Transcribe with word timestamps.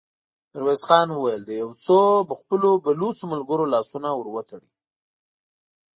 ميرويس 0.51 0.83
خان 0.87 1.07
وويل: 1.11 1.41
د 1.45 1.51
يو 1.61 1.69
څو 1.85 1.97
خپلو 2.41 2.69
بلوڅو 2.85 3.25
ملګرو 3.33 3.71
لاسونه 3.73 4.09
ور 4.13 4.27
وتړئ! 4.31 4.67